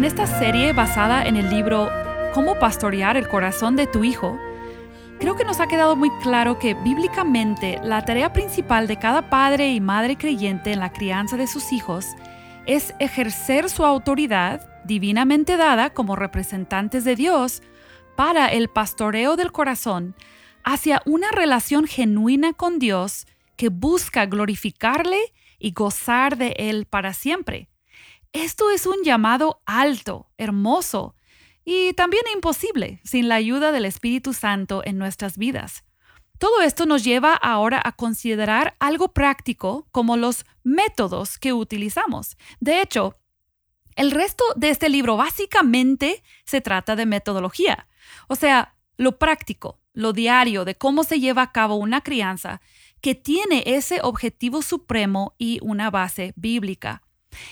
[0.00, 1.90] En esta serie basada en el libro
[2.32, 4.38] Cómo pastorear el corazón de tu hijo,
[5.18, 9.74] creo que nos ha quedado muy claro que bíblicamente la tarea principal de cada padre
[9.74, 12.06] y madre creyente en la crianza de sus hijos
[12.64, 17.62] es ejercer su autoridad divinamente dada como representantes de Dios
[18.16, 20.16] para el pastoreo del corazón
[20.64, 25.18] hacia una relación genuina con Dios que busca glorificarle
[25.58, 27.69] y gozar de Él para siempre.
[28.32, 31.16] Esto es un llamado alto, hermoso
[31.64, 35.84] y también imposible sin la ayuda del Espíritu Santo en nuestras vidas.
[36.38, 42.36] Todo esto nos lleva ahora a considerar algo práctico como los métodos que utilizamos.
[42.60, 43.18] De hecho,
[43.96, 47.88] el resto de este libro básicamente se trata de metodología,
[48.28, 52.60] o sea, lo práctico, lo diario de cómo se lleva a cabo una crianza
[53.00, 57.02] que tiene ese objetivo supremo y una base bíblica.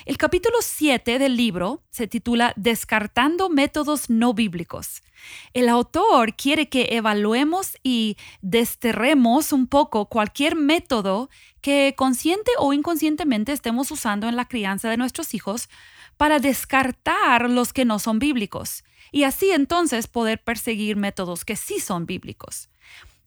[0.05, 5.03] El capítulo 7 del libro se titula Descartando métodos no bíblicos.
[5.53, 11.29] El autor quiere que evaluemos y desterremos un poco cualquier método
[11.61, 15.69] que consciente o inconscientemente estemos usando en la crianza de nuestros hijos
[16.17, 21.79] para descartar los que no son bíblicos y así entonces poder perseguir métodos que sí
[21.79, 22.69] son bíblicos.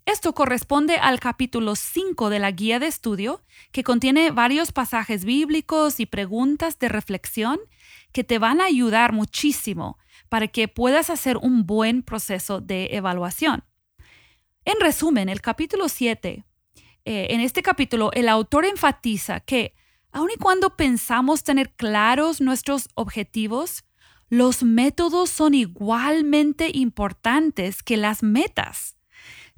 [0.04, 6.00] Esto corresponde al capítulo 5 de la guía de estudio, que contiene varios pasajes bíblicos
[6.00, 7.60] y preguntas de reflexión
[8.10, 13.64] que te van a ayudar muchísimo para que puedas hacer un buen proceso de evaluación.
[14.64, 16.44] En resumen, el capítulo 7,
[17.04, 19.74] eh, en este capítulo el autor enfatiza que,
[20.10, 23.84] aun y cuando pensamos tener claros nuestros objetivos,
[24.28, 28.96] los métodos son igualmente importantes que las metas.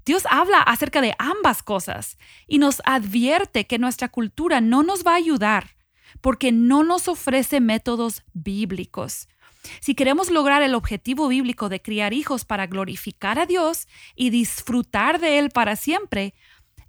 [0.04, 5.12] Dios habla acerca de ambas cosas y nos advierte que nuestra cultura no nos va
[5.12, 5.76] a ayudar
[6.20, 9.28] porque no nos ofrece métodos bíblicos.
[9.81, 15.20] Si queremos lograr el objetivo bíblico de criar hijos para glorificar a Dios y disfrutar
[15.20, 16.34] de Él para siempre,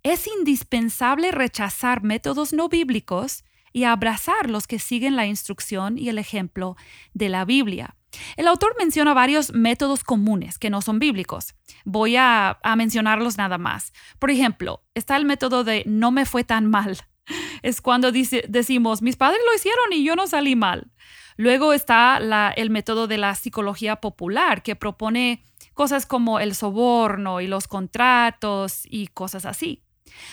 [0.04, 6.18] es indispensable rechazar métodos no bíblicos y abrazar los que siguen la instrucción y el
[6.18, 6.76] ejemplo
[7.14, 7.96] de la Biblia.
[8.38, 11.56] El autor menciona varios métodos comunes que no son bíblicos.
[11.84, 13.94] Voy a, mencionarlos nada más.
[14.20, 16.98] Por ejemplo, está el método de no me fue tan mal.
[17.64, 20.92] Es cuando decimos, mis padres lo hicieron y yo no salí mal.
[21.38, 22.20] Luego está
[22.56, 25.44] el método de la psicología popular, que propone
[25.74, 29.82] cosas como el soborno y los contratos y cosas así.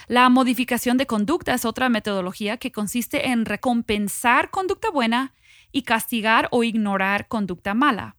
[0.07, 5.35] La modificación de conducta es otra metodología que consiste en recompensar conducta buena
[5.73, 8.17] y castigar o ignorar conducta mala.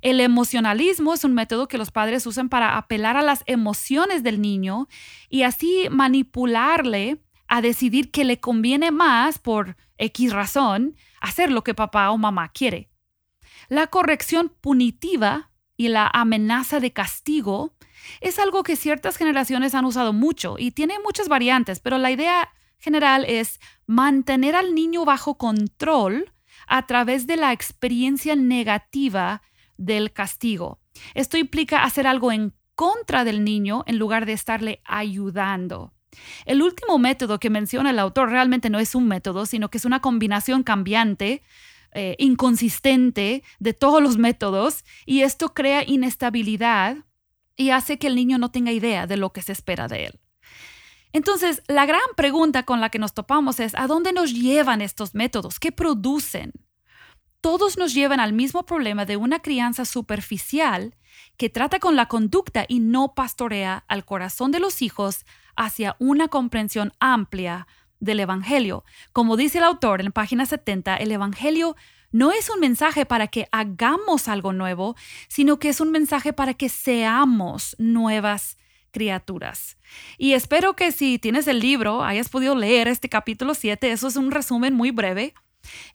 [0.00, 4.40] El emocionalismo es un método que los padres usan para apelar a las emociones del
[4.40, 4.88] niño
[5.28, 11.74] y así manipularle a decidir que le conviene más por X razón hacer lo que
[11.74, 12.88] papá o mamá quiere.
[13.68, 17.74] La corrección punitiva y la amenaza de castigo
[18.20, 22.50] es algo que ciertas generaciones han usado mucho y tiene muchas variantes, pero la idea
[22.78, 26.32] general es mantener al niño bajo control
[26.66, 29.42] a través de la experiencia negativa
[29.76, 30.80] del castigo.
[31.14, 35.92] Esto implica hacer algo en contra del niño en lugar de estarle ayudando.
[36.44, 39.84] El último método que menciona el autor realmente no es un método, sino que es
[39.84, 41.42] una combinación cambiante,
[41.94, 46.98] eh, inconsistente de todos los métodos, y esto crea inestabilidad
[47.56, 50.20] y hace que el niño no tenga idea de lo que se espera de él.
[51.12, 55.14] Entonces, la gran pregunta con la que nos topamos es, ¿a dónde nos llevan estos
[55.14, 55.60] métodos?
[55.60, 56.52] ¿Qué producen?
[57.40, 60.94] Todos nos llevan al mismo problema de una crianza superficial
[61.36, 65.26] que trata con la conducta y no pastorea al corazón de los hijos
[65.56, 67.66] hacia una comprensión amplia
[68.00, 68.84] del Evangelio.
[69.12, 71.76] Como dice el autor en página 70, el Evangelio
[72.10, 74.96] no es un mensaje para que hagamos algo nuevo,
[75.28, 78.56] sino que es un mensaje para que seamos nuevas
[78.92, 79.78] criaturas.
[80.18, 83.90] Y espero que si tienes el libro, hayas podido leer este capítulo 7.
[83.90, 85.34] Eso es un resumen muy breve,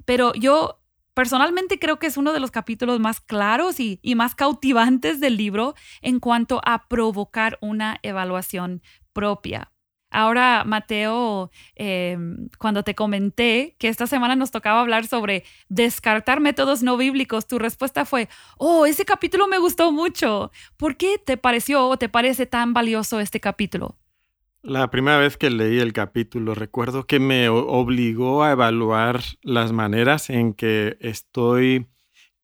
[0.05, 0.81] pero yo
[1.13, 5.37] personalmente creo que es uno de los capítulos más claros y, y más cautivantes del
[5.37, 8.81] libro en cuanto a provocar una evaluación
[9.13, 9.71] propia.
[10.17, 16.81] Ahora, Mateo, em, cuando te comenté que esta semana nos tocaba hablar sobre descartar métodos
[16.81, 18.27] no bíblicos, tu respuesta fue,
[18.57, 20.51] oh, ese capítulo me gustó mucho.
[20.75, 23.95] ¿Por qué te pareció o te parece tan valioso este capítulo?
[24.63, 30.31] La primera vez que leí el capítulo recuerdo que me obligó a evaluar las maneras
[30.31, 31.85] en que estoy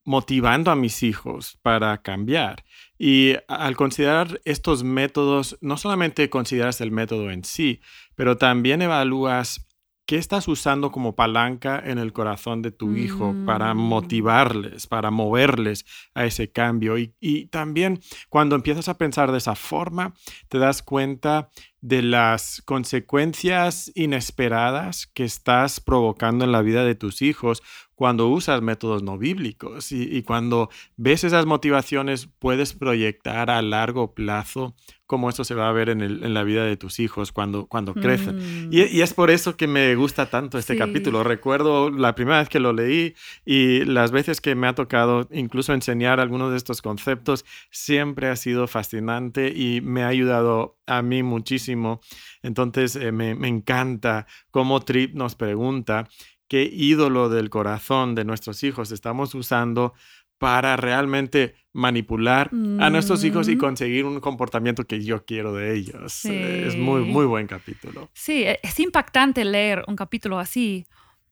[0.05, 2.63] motivando a mis hijos para cambiar.
[3.05, 7.81] Y al considerar estos métodos, no solamente consideras el método en sí,
[8.15, 9.67] pero también evalúas
[10.05, 13.77] qué estás usando como palanca en el corazón de tu hijo para mm.
[13.77, 16.97] motivarles, para moverles a ese cambio.
[16.97, 20.13] Y, y también cuando empiezas a pensar de esa forma,
[20.47, 21.49] te das cuenta
[21.81, 27.63] de las consecuencias inesperadas que estás provocando en la vida de tus hijos
[28.03, 34.75] cuando usas métodos no bíblicos y, cuando ves esas motivaciones puedes proyectar a largo plazo
[35.05, 38.67] cómo eso se va a ver en, la vida de tus hijos cuando, cuando crecen.
[38.71, 41.23] Y, y, es por eso que me gusta tanto este capítulo.
[41.23, 43.13] Recuerdo la primera vez que lo leí
[43.45, 48.35] y las veces que me ha tocado incluso enseñar algunos de estos conceptos, siempre ha
[48.35, 52.01] sido fascinante y me ha ayudado a mí muchísimo.
[52.41, 56.09] Entonces eh, me, me encanta cómo Trip nos pregunta
[56.53, 59.95] qué ídolo del corazón de nuestros hijos estamos usando
[60.37, 63.57] para realmente manipular a nuestros hijos y mm.
[63.57, 66.23] conseguir un comportamiento que yo quiero de ellos.
[66.25, 68.11] Es muy, muy buen capítulo.
[68.13, 70.85] Sí, e, es impactante leer un capítulo así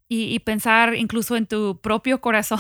[0.10, 2.60] y, pensar incluso en tu propio corazón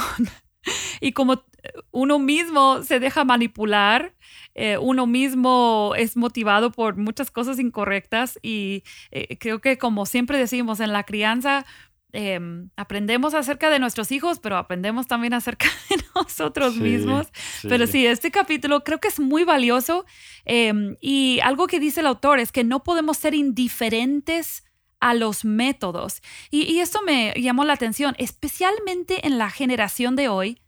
[1.02, 1.44] y como
[1.90, 4.14] uno mismo se deja manipular,
[4.54, 10.38] eh, uno mismo es motivado por muchas cosas incorrectas y eh, creo que como siempre
[10.38, 11.66] decimos en la crianza,
[12.14, 17.28] Em, aprendemos acerca de nuestros hijos, pero aprendemos también acerca de nosotros mismos.
[17.64, 20.06] Pero sí, este capítulo creo que es muy valioso
[20.46, 24.66] em, y algo que dice el autor es que no podemos ser indiferentes
[25.00, 26.22] a los métodos.
[26.52, 30.62] Y, esto me llamó la atención, especialmente en la generación de hoy.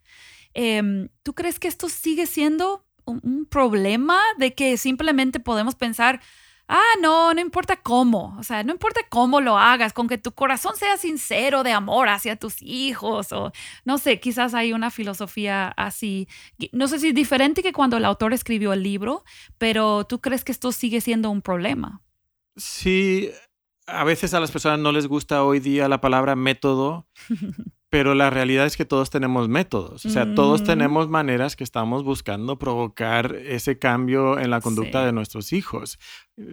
[0.53, 6.21] Em, ¿Tú crees que esto sigue siendo un problema de que simplemente podemos pensar,
[6.75, 10.31] ah, no, no importa cómo, o sea, no importa cómo lo hagas, con que tu
[10.31, 13.51] corazón sea sincero de amor hacia tus hijos, o
[13.85, 16.27] no sé, quizás hay una filosofía así,
[16.71, 19.23] no sé si es diferente que cuando el autor escribió el libro,
[19.59, 22.01] pero tú crees que esto sigue siendo un problema.
[22.55, 23.29] Sí,
[23.85, 27.07] a veces a las personas no les gusta hoy día la palabra método,
[27.93, 30.65] pero la realidad es que todos tenemos métodos, o sea, todos mm.
[30.65, 35.99] tenemos maneras que estamos buscando provocar ese cambio en la conducta de nuestros hijos.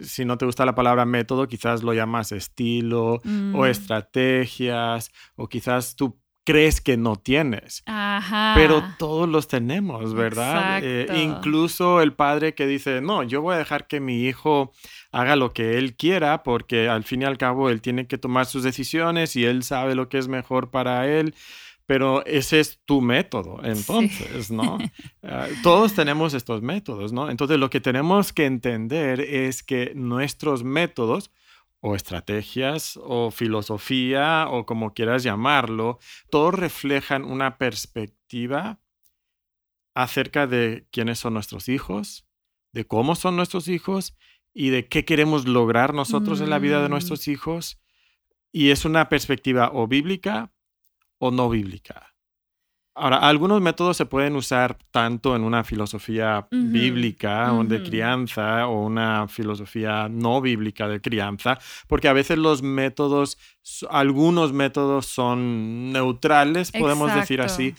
[0.03, 3.65] Si no te gusta la palabra método, quizás lo llamas estilo o mm.
[3.65, 7.83] estrategias, o quizás tú crees que no tienes.
[8.55, 10.79] Pero todos los tenemos, ¿verdad?
[10.83, 14.71] Eh, incluso el padre que dice, no, yo voy a dejar que mi hijo
[15.11, 18.45] haga lo que él quiera porque al fin y al cabo él tiene que tomar
[18.45, 21.35] sus decisiones y él sabe lo que es mejor para él.
[21.87, 24.77] Pero ese es tu método, entonces, ¿no?
[25.23, 27.29] Ah, todos tenemos estos métodos, ¿no?
[27.29, 31.29] Entonces lo que tenemos que entender es que nuestros métodos
[31.81, 35.99] o estrategias o filosofía o como quieras llamarlo,
[36.29, 38.79] todos reflejan una perspectiva
[39.93, 42.27] acerca de quiénes son nuestros hijos,
[42.71, 44.15] de cómo son nuestros hijos
[44.53, 46.91] y de qué queremos lograr nosotros en la vida de mm.
[46.91, 47.81] nuestros hijos.
[48.51, 50.53] Y es una perspectiva o bíblica
[51.17, 52.10] o no bíblica.
[52.93, 59.29] Ahora, algunos métodos se pueden usar tanto en una filosofía bíblica de crianza o una
[59.29, 61.57] filosofía no bíblica de crianza,
[61.87, 63.37] porque a veces los métodos,
[63.89, 67.73] algunos métodos son neutrales, podemos decir así,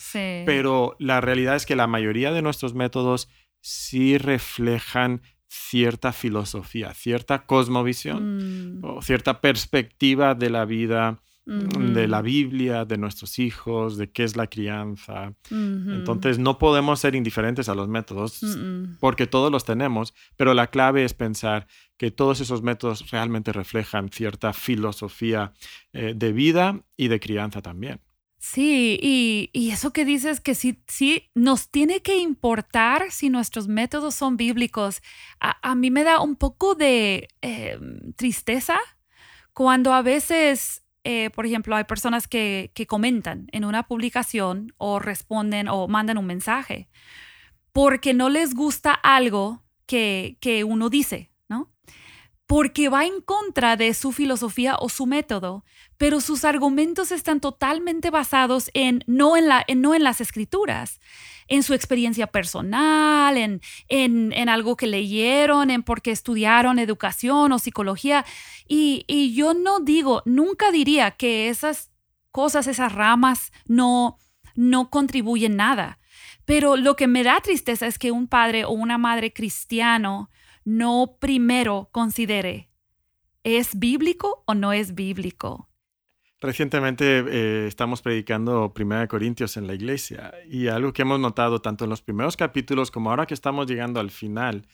[0.46, 3.28] pero la realidad es que la mayoría de nuestros métodos
[3.60, 8.84] sí reflejan cierta filosofía, cierta cosmovisión mm.
[8.84, 14.36] o cierta perspectiva de la vida de la Biblia, de nuestros hijos, de qué es
[14.36, 15.34] la crianza.
[15.50, 18.40] Entonces no podemos ser indiferentes a los métodos
[19.00, 24.08] porque todos los tenemos, pero la clave es pensar que todos esos métodos realmente reflejan
[24.10, 25.52] cierta filosofía
[25.92, 28.00] eh, de vida y de crianza también.
[28.38, 34.16] Sí, y, eso que dices que sí, sí, nos tiene que importar si nuestros métodos
[34.16, 35.00] son bíblicos.
[35.38, 38.80] A, mí me da un poco de em, tristeza
[39.52, 45.68] cuando a veces eh, por ejemplo, hay personas que, comentan en una publicación o responden
[45.68, 46.88] o mandan un mensaje
[47.72, 51.31] porque no les gusta algo que, uno dice.
[52.52, 55.64] Porque va en contra de su filosofía o su método,
[55.96, 61.00] pero sus argumentos están totalmente basados en no en, la, no en las escrituras,
[61.48, 67.58] en su experiencia personal, en, en, en algo que leyeron, en porque estudiaron educación o
[67.58, 68.26] psicología.
[68.68, 71.90] Y, y yo no digo, nunca diría que esas
[72.32, 74.18] cosas, esas ramas no,
[74.54, 76.00] no contribuyen nada.
[76.44, 80.28] Pero lo que me da tristeza es que un padre o una madre cristiano
[80.64, 82.68] no primero considere,
[83.44, 85.68] ¿es bíblico o no es bíblico?
[86.40, 91.84] Recientemente eh, estamos predicando 1 Corintios en la iglesia y algo que hemos notado tanto
[91.84, 94.66] en los primeros capítulos como ahora que estamos llegando al final,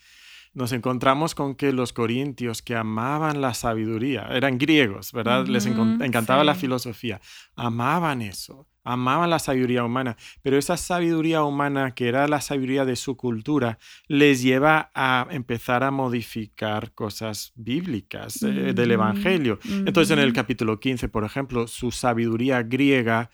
[0.59, 5.47] nos encontramos con que los corintios que amaban la sabiduría, eran griegos, ¿verdad?
[5.47, 7.21] Les encantaba la filosofía,
[7.55, 12.97] amaban eso, amaban la sabiduría humana, pero esa sabiduría humana, que era la sabiduría de
[12.97, 19.59] su cultura, les lleva a empezar a modificar cosas bíblicas eh, del Evangelio.
[19.63, 23.29] Entonces en el capítulo 15, por ejemplo, su sabiduría griega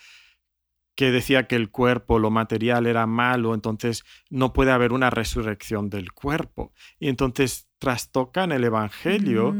[0.96, 5.90] que decía que el cuerpo, lo material era malo, entonces no puede haber una resurrección
[5.90, 6.74] del cuerpo.
[7.00, 9.54] Y entonces trastocan el Evangelio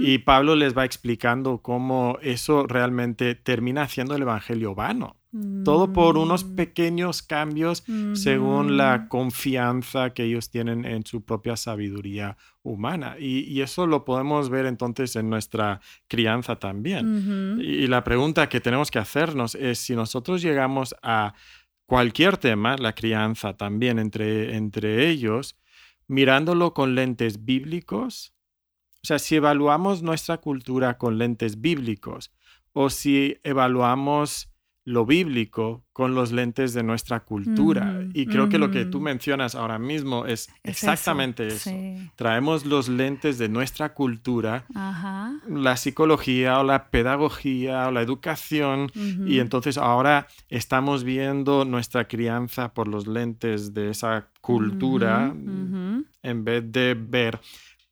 [0.00, 5.19] y Pablo les va explicando cómo eso realmente termina haciendo el Evangelio vano.
[5.64, 6.54] Todo por unos mm.
[6.56, 7.84] pequeños cambios
[8.14, 13.16] según la confianza que ellos tienen en su propia sabiduría humana.
[13.16, 17.60] Y, eso lo podemos ver entonces en nuestra crianza también.
[17.62, 21.34] y, la pregunta que tenemos que hacernos es si nosotros llegamos a
[21.86, 25.56] cualquier tema, la crianza también entre, entre ellos,
[26.08, 28.34] mirándolo con lentes bíblicos,
[29.02, 32.32] o sea, si evaluamos nuestra cultura con lentes bíblicos
[32.72, 34.49] o si evaluamos
[34.90, 38.02] lo bíblico con los lentes de nuestra cultura.
[38.12, 41.70] y creo que lo que tú mencionas ahora mismo es, exactamente eso.
[42.16, 44.64] Traemos los lentes de nuestra cultura,
[45.48, 48.90] la psicología o la pedagogía o la educación,
[49.26, 55.32] y entonces ahora estamos viendo nuestra crianza por los lentes de esa cultura
[56.22, 57.40] en vez de ver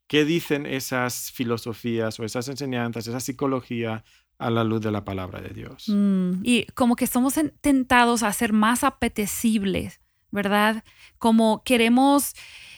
[0.09, 4.03] qué dicen esas filosofías o esas enseñanzas, esa psicología
[4.39, 5.85] a la luz de la palabra de Dios.
[5.89, 10.85] Mm, y como que somos tentados a ser más apetecibles, ¿verdad?
[11.19, 12.35] Como queremos,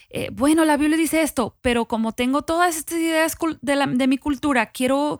[0.09, 4.67] eh, bueno, la Biblia dice esto, pero como tengo todas estas ideas de, mi cultura,
[4.67, 5.19] quiero,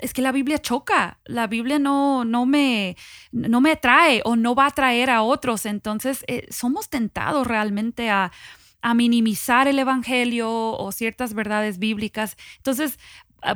[0.00, 2.96] es que la Biblia choca, la Biblia no, no, me,
[3.32, 8.10] no me atrae o no va a atraer a otros, entonces eh, somos tentados realmente
[8.10, 8.30] a
[8.84, 12.36] a minimizar el Evangelio o ciertas verdades bíblicas.
[12.56, 12.98] Entonces,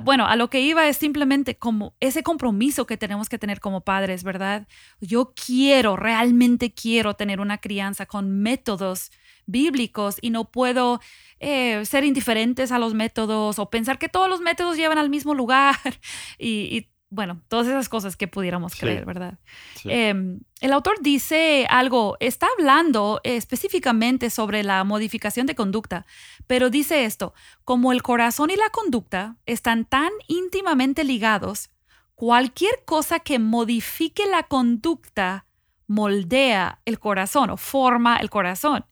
[0.03, 3.83] bueno, a lo que iba es simplemente como ese compromiso que tenemos que tener como
[3.83, 4.67] padres, ¿verdad?
[5.01, 9.11] Yo quiero, realmente quiero tener una crianza con métodos
[9.47, 11.01] bíblicos y no puedo
[11.39, 15.35] eh, ser indiferentes a los métodos o pensar que todos los métodos llevan al mismo
[15.35, 15.77] lugar
[16.39, 19.39] y bueno, todas esas cosas que pudiéramos creer, ¿verdad?
[19.85, 26.05] Em, el autor dice algo, está hablando específicamente sobre la modificación de conducta,
[26.47, 27.33] pero dice esto,
[27.65, 31.71] como el corazón y la conducta están tan íntimamente ligados,
[32.17, 35.47] cualquier cosa que modifique la conducta
[35.87, 38.85] moldea el corazón o forma el corazón.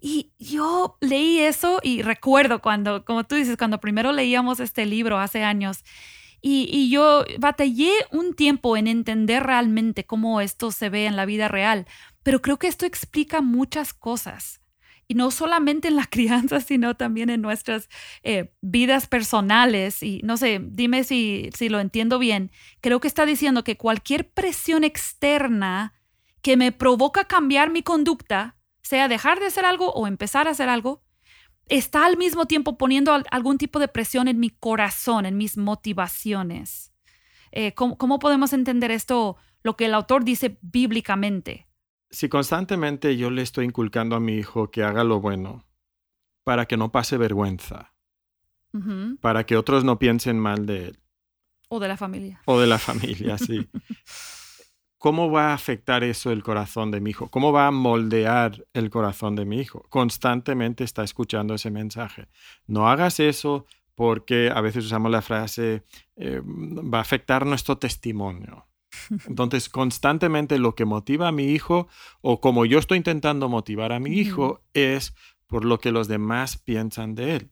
[0.00, 5.18] Y yo leí eso y recuerdo cuando, como tú dices, cuando primero leíamos este libro
[5.18, 5.84] hace años,
[6.42, 11.48] y, yo batallé un tiempo en entender realmente cómo esto se ve en la vida
[11.48, 11.86] real,
[12.22, 14.60] pero creo que esto explica muchas cosas.
[15.06, 17.88] Y no solamente en la crianza, sino también en nuestras
[18.22, 20.02] eh, vidas personales.
[20.02, 22.52] Y no sé, dime si, si lo entiendo bien.
[22.80, 25.94] Creo que está diciendo que cualquier presión externa
[26.42, 30.68] que me provoca cambiar mi conducta, sea dejar de hacer algo o empezar a hacer
[30.68, 31.02] algo,
[31.70, 36.92] está al mismo tiempo poniendo algún tipo de presión en mi corazón, en mis motivaciones.
[37.52, 41.68] Eh, ¿cómo, podemos entender esto, lo que el autor dice bíblicamente?
[42.10, 45.64] Si constantemente yo le estoy inculcando a mi hijo que haga lo bueno
[46.44, 47.94] para que no pase vergüenza,
[49.20, 51.00] para que otros no piensen mal de él.
[51.68, 52.42] O de la familia.
[52.46, 53.68] O de la familia, sí.
[55.00, 57.28] ¿cómo va a afectar eso el corazón de mi hijo?
[57.30, 59.82] ¿Cómo va a moldear el corazón de mi hijo?
[59.88, 62.28] Constantemente está escuchando ese mensaje.
[62.66, 63.64] No hagas eso
[63.94, 65.84] porque a veces usamos la frase,
[66.16, 68.66] eh, va a afectar nuestro testimonio.
[69.26, 71.88] Entonces, constantemente lo que motiva a mi hijo
[72.20, 75.14] o como yo estoy intentando motivar a mi hijo es
[75.46, 77.50] por lo que los demás piensan de él.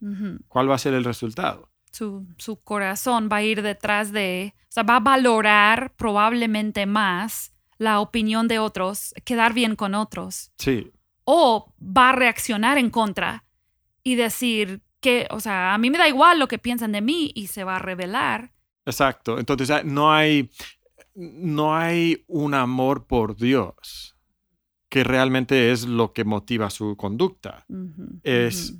[0.49, 1.71] ¿Cuál va a ser el resultado?
[1.93, 8.01] Su, corazón va a ir detrás de, o sea, va a valorar probablemente más la
[8.01, 10.53] opinión de otros, quedar bien con otros.
[10.59, 10.93] Sí.
[11.25, 13.45] O va a reaccionar en contra
[14.03, 17.31] y decir, que, o sea, a mí me da igual lo que piensan de mí
[17.35, 18.53] y se va a revelar.
[18.85, 19.39] Exacto.
[19.39, 20.51] Entonces ah, no hay,
[21.15, 24.17] no hay un amor por Dios
[24.89, 27.67] que realmente es lo que motiva su conducta.
[28.23, 28.75] es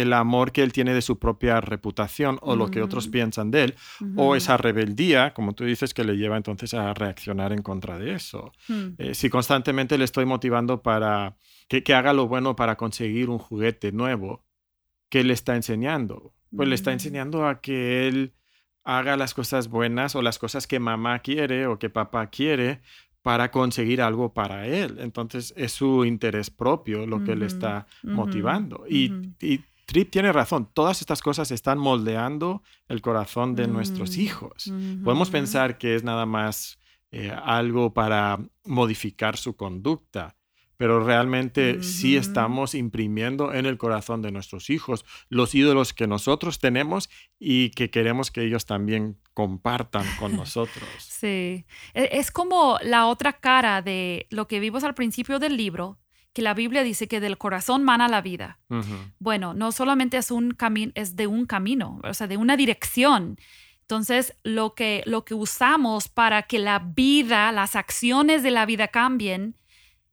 [0.00, 3.64] el amor que él tiene de su propia reputación o lo que otros piensan de
[3.64, 3.74] él,
[4.16, 8.14] o esa rebeldía, como tú dices, que le lleva entonces a reaccionar en contra de
[8.14, 8.52] eso.
[8.68, 8.88] Hmm.
[8.98, 11.36] Eh, si constantemente le estoy motivando para
[11.68, 14.44] que, que, haga lo bueno para conseguir un juguete nuevo,
[15.08, 16.34] ¿qué le está enseñando?
[16.54, 16.94] Pues le está Mm.
[16.94, 18.34] enseñando a que él
[18.84, 22.80] haga las cosas buenas o las cosas que mamá quiere o que papá quiere
[23.22, 24.96] para conseguir algo para él.
[25.00, 28.84] Entonces es su interés propio lo que le está motivando.
[28.88, 29.12] Y
[29.90, 34.72] Tripp tiene razón, todas estas cosas están moldeando el corazón de nuestros Mm, hijos.
[35.02, 36.78] Podemos pensar que es nada más
[37.10, 40.36] eh, algo para modificar su conducta,
[40.76, 46.60] pero realmente sí estamos imprimiendo en el corazón de nuestros hijos los ídolos que nosotros
[46.60, 50.86] tenemos y que queremos que ellos también compartan con nosotros.
[51.00, 55.98] Sí, E- es como la otra cara de lo que vimos al principio del libro,
[56.32, 58.58] que la Biblia dice que del corazón mana la vida.
[59.18, 63.36] Bueno, no solamente es un camino, es de un camino, o sea, de una dirección.
[63.82, 68.88] Entonces, lo que, lo que usamos para que la vida, las acciones de la vida
[68.88, 69.56] cambien,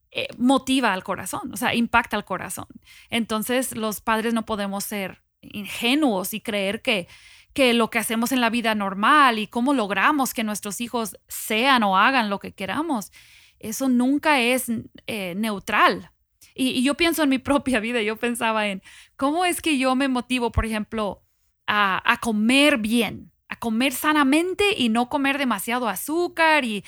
[0.10, 2.66] eh, motiva al corazón, o sea, impacta al corazón.
[3.12, 7.08] Entonces, los padres no podemos ser ingenuos y creer que,
[7.54, 11.84] que lo que hacemos en la vida normal y cómo logramos que nuestros hijos sean
[11.84, 13.12] o hagan lo que queramos,
[13.60, 14.66] eso nunca es
[15.08, 16.12] eh, neutral.
[16.56, 18.82] Y, y yo pienso en mi propia vida, yo pensaba en
[19.16, 21.24] cómo es que yo me motivo, por ejemplo,
[21.68, 26.84] a, a comer bien, a comer sanamente y no comer demasiado azúcar y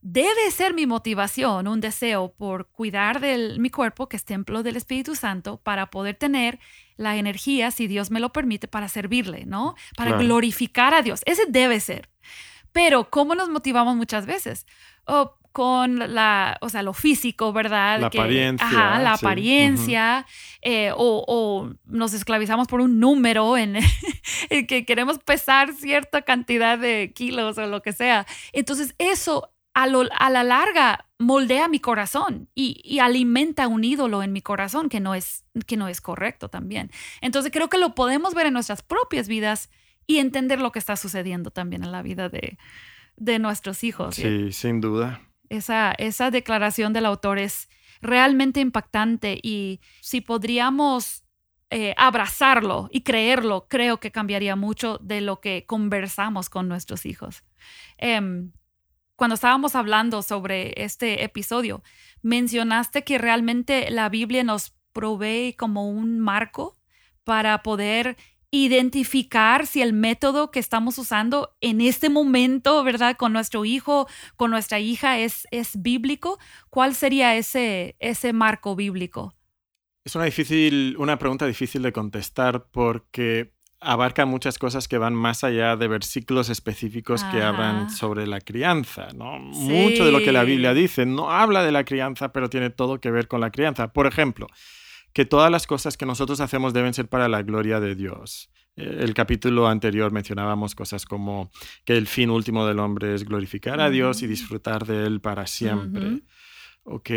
[0.00, 4.76] debe ser mi motivación, un deseo por cuidar de mi cuerpo, que es templo del
[4.76, 6.60] Espíritu Santo, para poder tener
[6.96, 9.74] la energía, si Dios me lo permite, para servirle, ¿no?
[9.96, 10.24] Para Claro.
[10.24, 11.20] glorificar a Dios.
[11.26, 12.08] Ese debe ser.
[12.72, 14.66] Pero, ¿cómo nos motivamos muchas veces?
[15.04, 18.00] O con la, o sea, lo físico, ¿verdad?
[18.00, 19.24] La apariencia, Ajá, la sí.
[19.26, 20.26] apariencia.
[20.62, 23.76] eh, o, o nos esclavizamos por un número en
[24.50, 28.26] el que queremos pesar cierta cantidad de kilos o lo que sea.
[28.52, 34.22] Entonces, eso a, lo- a la larga moldea mi corazón y, y alimenta un ídolo
[34.22, 36.90] en mi corazón que no, es, que no es correcto también.
[37.20, 39.70] Entonces, creo que lo podemos ver en nuestras propias vidas
[40.06, 42.58] y entender lo que está sucediendo también en la vida de,
[43.16, 44.14] de nuestros hijos.
[44.16, 45.20] Sí, sin duda.
[45.48, 47.68] Esa, esa declaración del autor es
[48.00, 51.24] realmente impactante y si podríamos
[51.70, 57.44] eh, abrazarlo y creerlo, creo que cambiaría mucho de lo que conversamos con nuestros hijos.
[57.98, 58.52] Em,
[59.16, 61.82] cuando estábamos hablando sobre este episodio,
[62.22, 66.78] mencionaste que realmente la Biblia nos provee como un marco
[67.24, 68.16] para poder
[68.50, 73.16] identificar si el método que estamos usando en este momento, ¿verdad?
[73.16, 76.38] Con nuestro hijo, con nuestra hija, es, es bíblico.
[76.70, 79.34] ¿Cuál sería ese, ese marco bíblico?
[80.04, 85.44] Es una, difícil, una pregunta difícil de contestar porque abarca muchas cosas que van más
[85.44, 89.38] allá de versículos específicos que hablan sobre la crianza, ¿no?
[89.38, 93.00] Mucho de lo que la Biblia dice no habla de la crianza, pero tiene todo
[93.00, 93.92] que ver con la crianza.
[93.92, 94.48] Por ejemplo,
[95.18, 98.50] que todas las cosas que nosotros hacemos deben ser para la gloria de Dios.
[98.76, 101.50] Eh, El capítulo anterior mencionábamos cosas como
[101.84, 104.30] que el fin último del hombre es glorificar a Dios y Ujú.
[104.30, 106.06] disfrutar de Él para siempre.
[106.06, 106.20] Ujú.
[106.90, 107.10] Ok,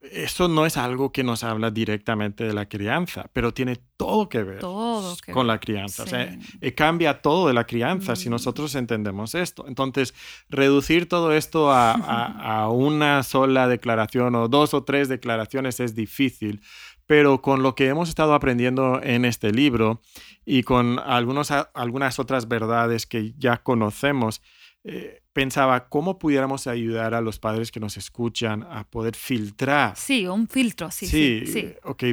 [0.00, 4.42] eso no es algo que nos habla directamente de la crianza, pero tiene todo que
[4.42, 5.54] ver Todo que con ver.
[5.56, 6.04] la crianza.
[6.04, 6.38] O sea, Sí.
[6.62, 8.32] eh, cambia todo de la crianza si Mm.
[8.32, 9.66] nosotros entendemos esto.
[9.68, 10.14] Entonces,
[10.48, 11.92] reducir todo esto a, a-
[12.62, 16.62] a una sola declaración o dos o tres declaraciones es difícil,
[17.08, 20.02] pero con lo que hemos estado aprendiendo en este libro
[20.44, 24.42] y con algunos, algunas otras verdades que ya conocemos,
[24.84, 30.26] eh, pensaba cómo pudiéramos ayudar a los padres que nos escuchan a poder filtrar Sí,
[30.26, 31.74] un filtro, sí, sí, Sí, sí.
[31.82, 32.04] ok,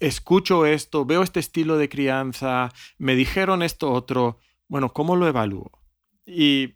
[0.00, 5.70] escucho esto, veo este estilo de crianza, me dijeron esto otro, bueno, ¿cómo lo evalúo?
[6.26, 6.74] Y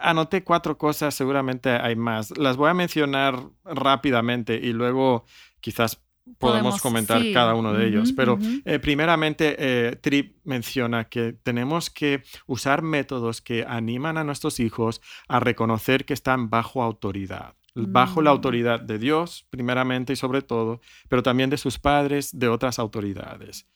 [0.00, 2.36] anoté cuatro cosas, seguramente hay más.
[2.38, 5.26] Las voy a mencionar rápidamente y luego
[5.60, 6.02] quizás
[6.38, 7.32] podemos, comentar sí.
[7.32, 8.12] cada uno de ellos.
[8.12, 14.60] Pero eh, primeramente, eh, Tripp menciona que tenemos que usar métodos que animan a nuestros
[14.60, 17.54] hijos a reconocer que están bajo autoridad.
[17.74, 18.34] Bajo la Mm.
[18.34, 23.68] autoridad de Dios, primeramente y sobre todo, pero también de sus padres, de otras autoridades.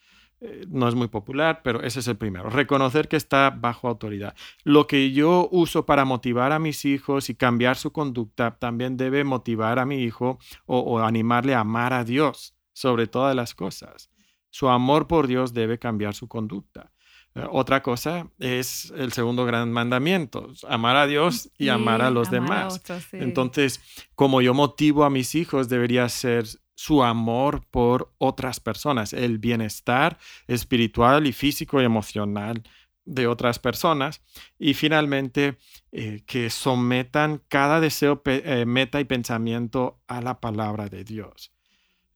[0.45, 2.51] Eh, no es muy popular, pero ese es el primero.
[2.51, 4.35] Reconocer que está bajo autoridad.
[4.65, 9.23] Lo que yo uso para motivar a mis hijos y cambiar su conducta también debe
[9.23, 14.11] motivar a mi hijo o, o animarle a amar a Dios sobre todas las cosas.
[14.51, 16.93] Su amor por Dios debe cambiar su conducta.
[17.35, 22.31] Eh, otra cosa es el segundo gran mandamiento, amar a Dios y, amar a los
[22.31, 22.83] demás.
[23.13, 23.81] Entonces,
[24.15, 26.47] como yo motivo a mis hijos, debería ser
[26.83, 30.19] su amor por otras personas, el bienestar
[30.49, 32.65] espiritual y físico y emocional
[33.05, 34.21] de otras personas
[34.59, 35.59] y finalmente
[35.93, 41.53] eh, que sometan cada deseo, eh, meta y pensamiento a la palabra de Dios.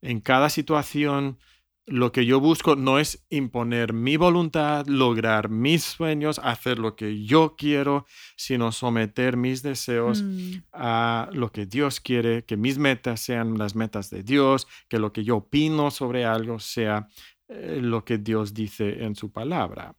[0.02, 1.38] En cada situación
[1.86, 7.24] lo que yo busco no es imponer mi voluntad, lograr mis sueños, hacer lo que
[7.24, 10.64] yo quiero, sino someter mis deseos mm.
[10.72, 15.12] a lo que Dios quiere, que mis metas sean las metas de Dios, que lo
[15.12, 17.08] que yo opino sobre algo sea
[17.48, 19.94] eh, lo que Dios dice en su palabra.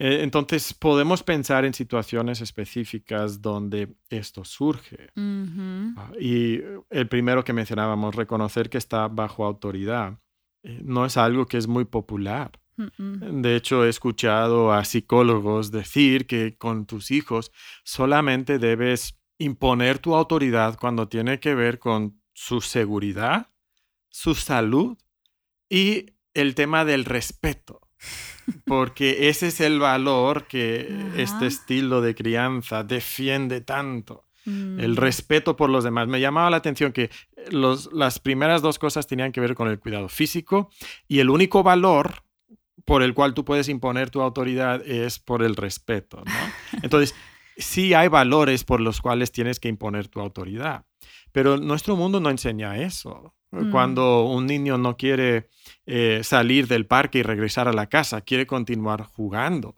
[0.00, 5.10] Eh, entonces podemos pensar en situaciones específicas donde esto surge.
[5.14, 10.18] Ah, y el primero que mencionábamos, reconocer que está bajo autoridad.
[10.82, 12.52] No es algo que es muy popular.
[12.98, 17.50] De hecho, he escuchado a psicólogos decir que con tus hijos
[17.82, 23.50] solamente debes imponer tu autoridad cuando tiene que ver con su seguridad,
[24.10, 24.96] su salud
[25.68, 27.80] y el tema del respeto.
[28.64, 34.96] Porque ese es el valor que este estilo de crianza defiende tanto el mm.
[34.96, 36.08] respeto por los demás.
[36.08, 37.10] Me llamaba la atención que
[37.50, 40.70] las primeras dos cosas tenían que ver con el cuidado físico
[41.06, 42.22] y el único valor
[42.84, 46.22] por el cual tú puedes imponer tu autoridad es por el respeto.
[46.82, 47.14] Entonces,
[47.56, 50.86] sí hay valores por los cuales tienes que imponer tu autoridad,
[51.32, 53.34] pero nuestro mundo no enseña eso.
[53.50, 53.70] Mm.
[53.70, 55.48] Cuando un niño no quiere
[55.86, 59.76] eh, salir del parque y regresar a la casa, quiere continuar jugando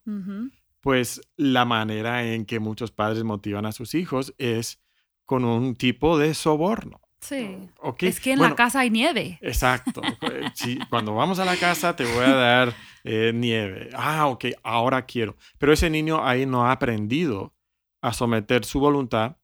[0.81, 4.81] pues la manera en que muchos padres motivan a sus hijos es
[5.27, 7.01] con un tipo de soborno.
[7.21, 7.69] Sí.
[7.99, 9.39] Es que en la casa hay nieve.
[9.43, 10.01] Exacto.
[10.21, 10.53] Pues,
[10.89, 13.91] cuando vamos a la casa te voy a dar eh, nieve.
[13.95, 15.37] Ah, ok, ahora quiero.
[15.59, 17.55] Pero ese niño ahí no ha aprendido
[18.01, 19.37] a someter su voluntad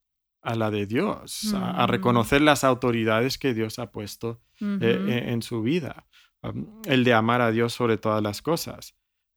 [0.43, 1.91] a la de Dios, a, mm.
[1.91, 6.07] reconocer las autoridades que Dios ha puesto eh, en, su vida.
[6.43, 8.95] Um, el de amar a Dios sobre todas las cosas.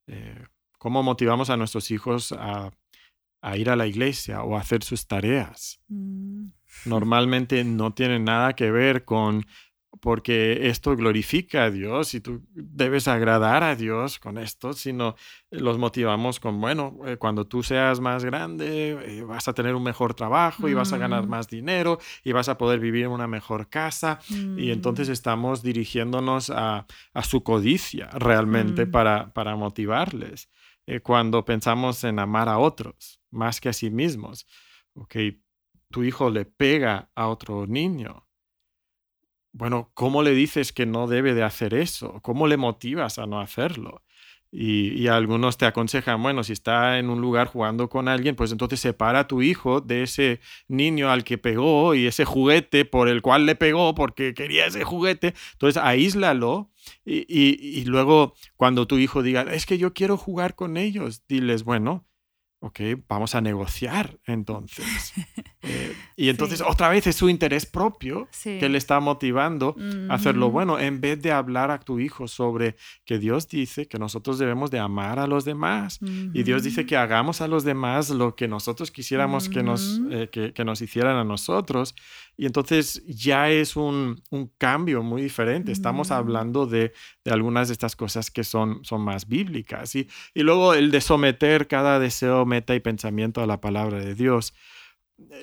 [0.07, 0.45] Eh,
[0.79, 2.71] ¿Cómo motivamos a nuestros hijos a,
[3.55, 5.81] ir a la iglesia o a hacer sus tareas?
[5.89, 6.47] Mm.
[6.85, 9.45] Normalmente no tiene nada que ver con
[10.01, 15.15] porque esto glorifica a Dios y tú debes agradar a Dios con esto, sino
[15.49, 19.83] los motivamos con, bueno, eh, cuando tú seas más grande eh, vas a tener un
[19.83, 21.29] mejor trabajo y vas a ganar mm.
[21.29, 25.11] más dinero y vas a poder vivir en una mejor casa y entonces mm.
[25.11, 26.85] estamos dirigiéndonos a,
[27.23, 30.49] su codicia realmente para, para motivarles.
[30.91, 34.47] Eh, cuando pensamos en amar a otros más que a sí mismos.
[34.95, 35.17] Ok,
[35.91, 38.27] tu hijo le pega a otro niño.
[39.51, 42.19] Bueno, ¿cómo le dices que no debe de hacer eso?
[42.23, 44.01] ¿Cómo le motivas a no hacerlo?
[44.51, 48.79] Y, algunos te aconsejan, bueno, si está en un lugar jugando con alguien, pues entonces
[48.79, 53.21] separa a tu hijo de ese niño al que pegó y ese juguete por el
[53.21, 55.35] cual le pegó porque quería ese juguete.
[55.53, 56.71] Entonces aíslalo
[57.05, 61.63] y, y luego cuando tu hijo diga, es que yo quiero jugar con ellos, diles,
[61.63, 62.09] bueno,
[62.61, 65.13] Ok, vamos a negociar entonces.
[65.61, 69.75] Eh, y entonces otra vez es su interés propio que le está motivando
[70.09, 73.99] a hacerlo bueno, en vez de hablar a tu hijo sobre que Dios dice que
[73.99, 78.09] nosotros debemos de amar a los demás y Dios dice que hagamos a los demás
[78.09, 81.95] lo que nosotros quisiéramos que, nos, eh, que, nos hicieran a nosotros.
[82.37, 85.71] Y entonces ya es un, un cambio muy diferente.
[85.71, 86.93] Estamos hablando de,
[87.23, 89.95] de, algunas de estas cosas que son, son más bíblicas.
[89.95, 94.15] Y, y luego el de someter cada deseo meta y pensamiento a la palabra de
[94.15, 94.53] Dios.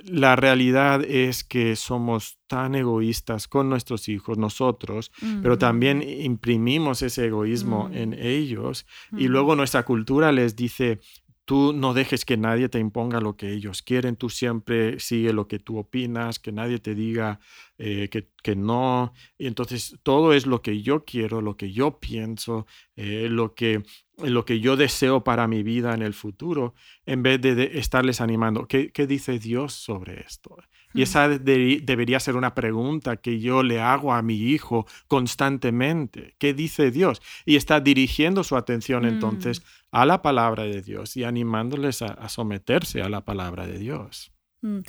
[0.04, 5.12] La realidad es que somos tan egoístas con nuestros hijos, nosotros,
[5.42, 8.86] pero también imprimimos ese egoísmo en ellos
[9.16, 11.00] y luego nuestra cultura les dice,
[11.46, 15.46] Tú no dejes que nadie te imponga lo que ellos quieren, tú siempre sigue lo
[15.46, 17.38] que tú opinas, que nadie te diga
[17.78, 19.12] eh, que, no.
[19.38, 23.84] Y entonces todo es lo que yo quiero, lo que yo pienso, eh, lo, que,
[24.18, 26.74] lo que yo deseo para mi vida en el futuro,
[27.06, 28.66] en vez de, estarles animando.
[28.66, 30.56] ¿Qué, ¿Qué, dice Dios sobre esto?
[30.96, 36.34] Y esa debería ser una pregunta que yo le hago a mi hijo constantemente.
[36.38, 37.22] ¿Qué dice Dios?
[37.44, 39.08] Y está dirigiendo su atención mm.
[39.08, 44.32] entonces a la palabra de Dios y animándoles a, someterse a la palabra de Dios.
[44.62, 44.80] Mm.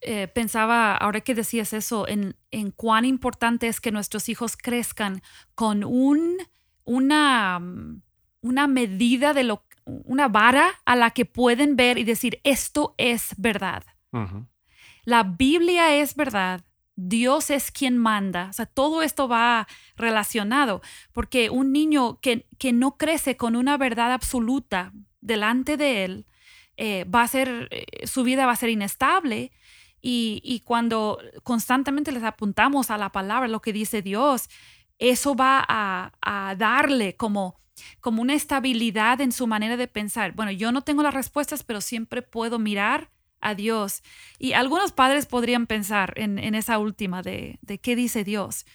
[0.00, 5.22] Eh, pensaba, ahora que decías eso, en, en, cuán importante es que nuestros hijos crezcan
[5.54, 6.36] con un,
[6.84, 8.02] una, mm,
[8.42, 13.34] una medida de lo, una vara a la que pueden ver y decir, esto es
[13.38, 13.84] verdad.
[15.04, 16.62] La Biblia es verdad
[16.96, 18.48] Dios es quien manda.
[18.50, 23.76] O sea, todo esto va relacionado, porque un niño que, que no crece con una
[23.76, 26.26] verdad absoluta delante de él,
[26.76, 29.52] eh, va a ser, eh, su vida va a ser inestable.
[30.00, 34.50] Y, y, cuando constantemente les apuntamos a la palabra, lo que dice Dios,
[34.98, 37.58] eso va a, a darle como,
[38.00, 40.32] como una estabilidad en su manera de pensar.
[40.32, 43.13] Bueno, yo no tengo las respuestas, pero siempre puedo mirar
[43.44, 44.02] a Dios.
[44.38, 48.66] Y algunos padres podrían pensar en, en esa última de, de, qué dice Dios.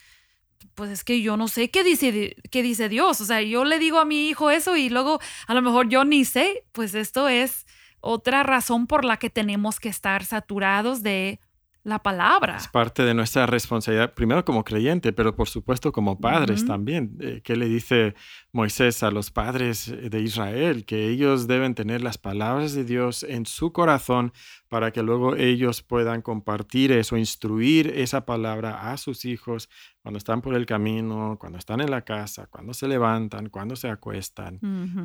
[0.75, 3.19] Pues es que yo no sé qué dice, qué dice Dios.
[3.19, 6.05] O sea, yo le digo a mi hijo eso y luego a lo mejor yo
[6.05, 6.63] ni sé.
[6.71, 7.65] Pues esto es
[7.99, 11.39] otra razón por la que tenemos que estar saturados de
[11.83, 12.57] la palabra.
[12.57, 17.17] Es parte de nuestra responsabilidad, primero como creyente, pero por supuesto como padres también.
[17.19, 18.15] Eh, ¿Qué le dice
[18.51, 20.85] Moisés a los padres de Israel?
[20.85, 24.33] Que ellos deben tener las palabras de Dios en su corazón
[24.67, 29.69] para que luego ellos puedan compartir eso, instruir esa palabra a sus hijos
[30.01, 33.89] cuando están por el camino, cuando están en la casa, cuando se levantan, cuando se
[33.89, 34.59] acuestan.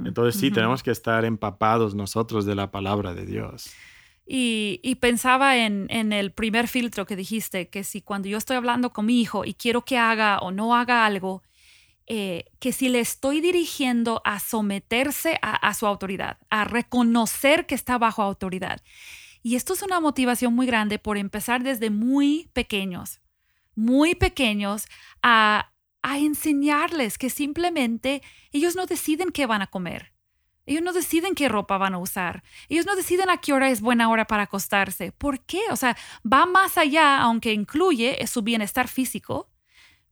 [0.05, 3.75] Entonces sí, tenemos que estar empapados nosotros de la palabra de Dios.
[4.27, 9.07] Y, pensaba en, el primer filtro que dijiste, que si cuando yo estoy hablando con
[9.07, 11.43] mi hijo y quiero que haga o no haga algo,
[12.07, 17.99] eh, que si le estoy dirigiendo a someterse a, su autoridad, a reconocer que está
[17.99, 18.83] bajo autoridad.
[19.43, 23.21] Y esto es una motivación muy grande por empezar desde muy pequeños,
[23.75, 24.87] muy pequeños,
[25.23, 25.71] a,
[26.03, 30.14] a enseñarles que simplemente ellos no deciden qué van a comer
[30.67, 32.43] ellos no deciden qué ropa van a usar.
[32.69, 35.13] Ellos no deciden a qué hora es buena hora para acostarse.
[35.13, 35.61] ¿Por qué?
[35.71, 35.97] O sea,
[36.31, 39.51] va más allá, aunque incluye su bienestar físico.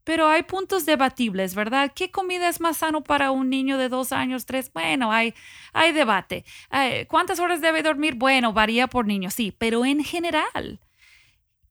[0.03, 1.93] Pero hay puntos debatibles, ¿verdad?
[1.95, 4.71] ¿Qué comida es más sano para un niño de dos años, tres?
[4.73, 5.33] Bueno, hay,
[5.71, 6.43] hay debate.
[6.71, 8.15] Eh, ¿Cuántas horas debe dormir?
[8.15, 9.55] Bueno, varía por niño, sí.
[9.57, 10.81] Pero en general,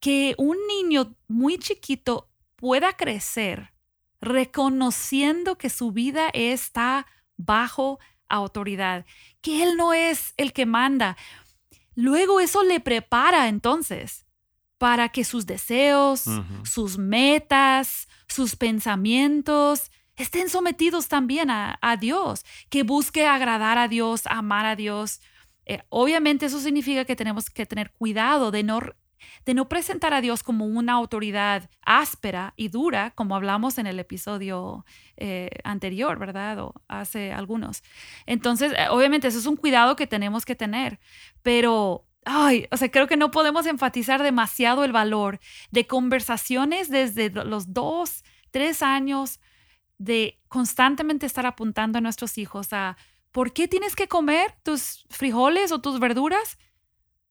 [0.01, 3.73] que un niño muy chiquito pueda crecer
[4.23, 7.99] reconociendo que su vida está bajo
[8.37, 9.05] autoridad,
[9.41, 11.17] que Él no es el que manda.
[11.95, 14.27] Luego eso le prepara entonces
[14.79, 16.25] para que sus deseos,
[16.65, 24.67] sus metas, sus pensamientos estén sometidos también a, Dios, que busque agradar a Dios, amar
[24.67, 25.21] a Dios.
[25.67, 28.81] Eh, obviamente eso significa que tenemos que tener cuidado de no
[29.45, 33.99] de no presentar a Dios como una autoridad áspera y dura, como hablamos en el
[33.99, 34.85] episodio
[35.17, 36.59] eh, anterior, ¿verdad?
[36.61, 37.83] O hace algunos.
[38.27, 41.01] Entonces, eh, obviamente, eso es un cuidado que tenemos que tener,
[41.43, 45.41] pero Ay, o sea, creo que no podemos enfatizar demasiado el valor
[45.73, 49.41] de conversaciones desde los dos, tres años,
[49.99, 52.97] de constantemente estar apuntando a nuestros hijos a,
[53.33, 56.59] ¿por qué tienes que comer tus frijoles o tus verduras?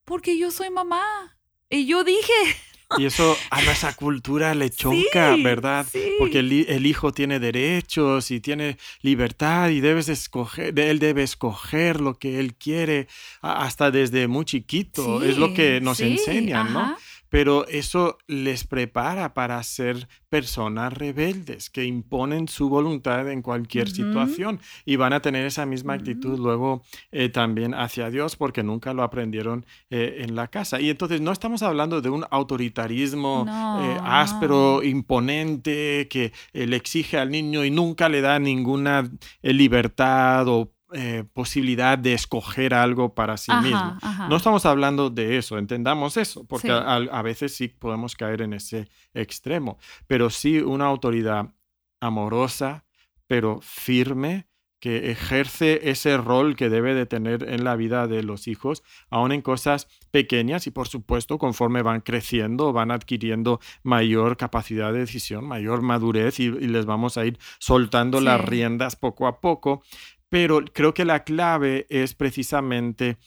[0.03, 1.37] Porque yo soy mamá.
[1.71, 2.33] Y yo dije...
[2.97, 5.85] Y eso a nuestra cultura le choca, ¿verdad?
[6.19, 12.19] Porque el, hijo tiene derechos y tiene libertad y debes escoger, él debe escoger lo
[12.19, 13.07] que él quiere
[13.41, 15.23] hasta desde muy chiquito.
[15.23, 16.97] es lo que nos enseñan, ¿no?
[17.31, 24.59] Pero eso les prepara para ser personas rebeldes que imponen su voluntad en cualquier situación
[24.83, 29.01] y van a tener esa misma actitud luego eh, también hacia Dios porque nunca lo
[29.01, 30.81] aprendieron eh, en la casa.
[30.81, 37.31] Y entonces no estamos hablando de un autoritarismo eh, áspero, imponente, que le exige al
[37.31, 39.09] niño y nunca le da ninguna
[39.41, 43.97] libertad o eh, posibilidad de escoger algo para sí mismo.
[44.29, 48.89] No estamos hablando de eso, entendamos eso, porque a, veces sí podemos caer en ese
[49.13, 49.77] extremo,
[50.07, 51.53] pero sí una autoridad
[51.99, 52.85] amorosa,
[53.27, 54.47] pero firme,
[54.81, 59.31] que ejerce ese rol que debe de tener en la vida de los hijos, aún
[59.31, 65.45] en cosas pequeñas y por supuesto conforme van creciendo, van adquiriendo mayor capacidad de decisión,
[65.45, 69.83] mayor madurez y, les vamos a ir soltando las riendas poco a poco,
[70.31, 73.17] pero creo que la clave es precisamente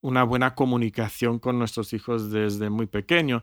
[0.00, 3.42] una buena comunicación con nuestros hijos desde muy pequeño.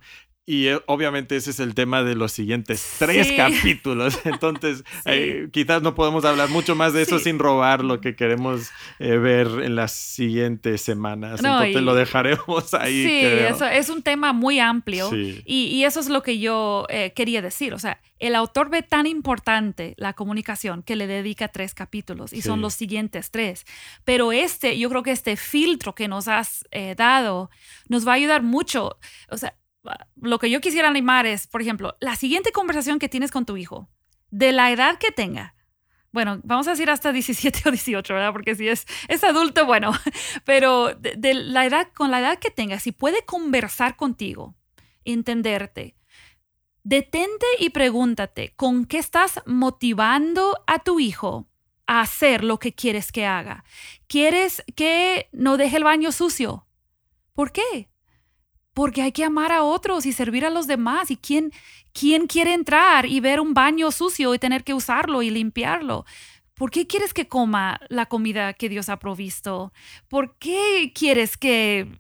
[0.49, 4.17] Y eh, obviamente ese es el tema de los siguientes tres capítulos.
[4.23, 8.71] Entonces, eh, quizás no podemos hablar mucho más de eso sin robar lo que queremos
[8.97, 11.39] eh, ver en las siguientes semanas.
[11.43, 13.03] Entonces lo dejaremos ahí.
[13.03, 15.12] Sí, Eso es un tema muy amplio.
[15.13, 17.75] Y, eso es lo que yo quería decir.
[17.75, 22.41] O sea, el autor ve tan importante la comunicación que le dedica tres capítulos y
[22.41, 23.65] son los siguientes tres.
[24.03, 26.65] Pero este, yo creo que este filtro que nos has
[26.97, 27.51] dado
[27.88, 28.97] nos va a ayudar mucho.
[29.29, 29.53] O sea,
[30.15, 33.57] lo que yo quisiera animar es, por ejemplo, la siguiente conversación que tienes con tu
[33.57, 33.89] hijo,
[34.29, 35.55] de la edad que tenga.
[36.11, 38.31] Bueno, vamos a decir hasta 17 o 18, ¿verdad?
[38.31, 39.91] Porque si es, es adulto, bueno,
[40.45, 44.55] pero de, la edad, con la edad que tenga, si puede conversar contigo,
[45.05, 45.95] entenderte,
[46.83, 51.47] Detente y pregúntate, ¿con qué estás motivando a tu hijo
[51.85, 53.63] a hacer lo que quieres que haga?
[54.07, 56.67] ¿Quieres que no deje el baño sucio?
[57.33, 57.89] ¿Por qué?
[58.79, 61.11] Porque hay que amar a otros y servir a los demás.
[61.11, 61.51] ¿Y quién,
[61.91, 66.05] quién quiere entrar y ver un baño sucio y tener que usarlo y limpiarlo?
[66.53, 69.73] ¿Por qué quieres que coma la comida que Dios ha provisto?
[70.07, 71.91] ¿Por qué quieres que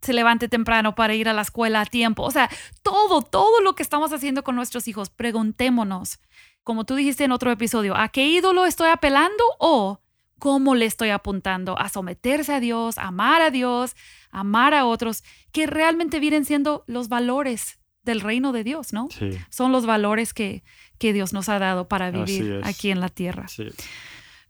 [0.00, 2.22] se levante temprano para ir a la escuela a tiempo?
[2.22, 2.48] O sea,
[2.84, 6.20] todo, todo lo que estamos haciendo con nuestros hijos, preguntémonos,
[6.62, 10.01] como tú dijiste en otro episodio, ¿a qué ídolo estoy apelando o
[10.42, 13.94] cómo le estoy apuntando a someterse a Dios, amar a Dios,
[14.32, 19.06] amar a otros, que realmente vienen siendo los valores del reino de Dios, ¿no?
[19.16, 19.30] Sí.
[19.50, 20.64] Son los valores que,
[20.98, 23.46] que Dios nos ha dado para vivir aquí en la tierra.
[23.46, 23.68] Sí.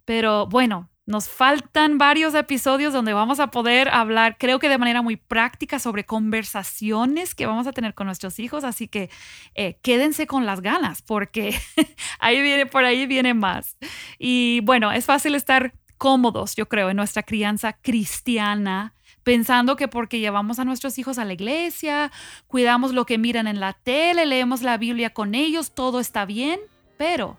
[0.07, 5.02] Pero bueno, nos faltan varios episodios donde vamos a poder hablar, creo que de manera
[5.02, 8.62] muy práctica, sobre conversaciones que vamos a tener con nuestros hijos.
[8.64, 9.11] Así que
[9.55, 11.55] eh, quédense con las ganas, porque
[12.18, 13.76] ahí viene, por ahí viene más.
[14.18, 20.19] Y bueno, es fácil estar cómodos, yo creo, en nuestra crianza cristiana pensando que porque
[20.19, 22.11] llevamos a nuestros hijos a la iglesia,
[22.49, 26.59] cuidamos lo que miran en la tele, leemos la Biblia con ellos, todo está bien,
[26.97, 27.38] pero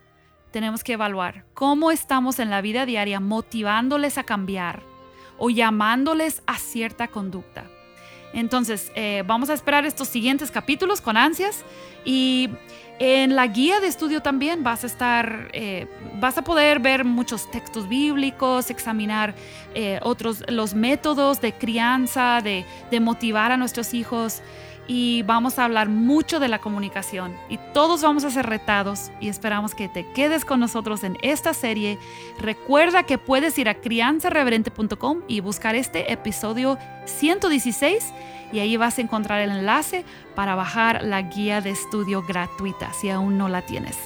[0.52, 4.82] tenemos que evaluar cómo estamos en la vida diaria motivándoles a cambiar
[5.38, 7.65] o llamándoles a cierta conducta.
[8.34, 11.65] Entonces, eh, vamos a esperar estos siguientes capítulos con ansias
[12.06, 12.49] y
[13.05, 15.87] en la guía de estudio también vas a estar, eh,
[16.21, 19.35] vas a poder ver muchos textos bíblicos, examinar
[19.75, 24.41] eh, otros, los métodos de crianza, de, de motivar a nuestros hijos
[24.87, 29.29] y vamos a hablar mucho de la comunicación y todos vamos a ser retados y
[29.29, 31.97] esperamos que te quedes con nosotros en esta serie.
[32.39, 38.13] Recuerda que puedes ir a crianzareverente.com y buscar este episodio 116
[38.51, 43.09] y ahí vas a encontrar el enlace para bajar la guía de estudio gratuita si
[43.09, 43.97] aún no la tienes.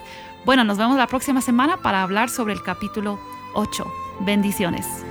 [0.45, 3.19] Bueno, nos vemos la próxima semana para hablar sobre el capítulo
[3.53, 3.85] 8.
[4.21, 5.06] Bendiciones.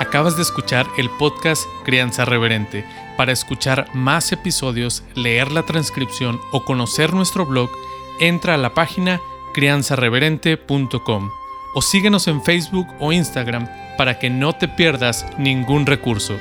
[0.00, 2.84] Acabas de escuchar el podcast Crianza Reverente.
[3.16, 7.70] Para escuchar más episodios, leer la transcripción o conocer nuestro blog,
[8.18, 9.20] entra a la página
[9.54, 11.30] crianzareverente.com
[11.76, 16.34] o síguenos en Facebook o Instagram para que no te pierdas ningún recurso.